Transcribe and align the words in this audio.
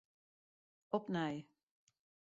Opnij. 0.89 1.45